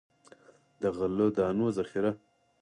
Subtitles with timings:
[0.81, 2.11] د غلو دانو ذخیره.